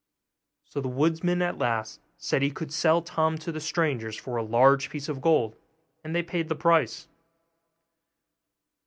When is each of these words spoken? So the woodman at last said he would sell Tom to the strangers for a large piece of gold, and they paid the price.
So 0.63 0.81
the 0.81 0.87
woodman 0.87 1.43
at 1.43 1.59
last 1.59 2.01
said 2.17 2.41
he 2.41 2.51
would 2.59 2.73
sell 2.73 3.03
Tom 3.03 3.37
to 3.37 3.51
the 3.51 3.59
strangers 3.61 4.15
for 4.17 4.35
a 4.35 4.43
large 4.43 4.89
piece 4.89 5.07
of 5.07 5.21
gold, 5.21 5.55
and 6.03 6.15
they 6.15 6.23
paid 6.23 6.49
the 6.49 6.55
price. 6.55 7.07